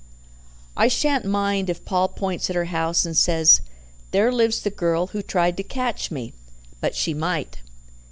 "I 0.75 0.87
shan't 0.87 1.25
mind 1.25 1.69
if 1.69 1.85
Paul 1.85 2.07
points 2.07 2.49
at 2.49 2.55
our 2.55 2.65
house 2.65 3.05
and 3.05 3.15
says, 3.15 3.61
'There 4.09 4.31
lives 4.31 4.61
the 4.61 4.71
girl 4.71 5.05
who 5.13 5.21
tried 5.21 5.55
to 5.57 5.63
catch 5.63 6.09
me.' 6.09 6.33
But 6.79 6.95
she 6.95 7.13
might." 7.13 7.59